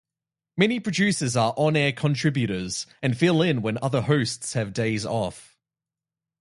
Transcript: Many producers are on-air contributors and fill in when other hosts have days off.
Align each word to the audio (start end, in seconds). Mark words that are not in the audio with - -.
Many 0.57 0.79
producers 0.79 1.37
are 1.37 1.53
on-air 1.57 1.91
contributors 1.91 2.87
and 3.03 3.15
fill 3.15 3.43
in 3.43 3.61
when 3.61 3.77
other 3.83 4.01
hosts 4.01 4.53
have 4.53 4.73
days 4.73 5.05
off. 5.05 5.55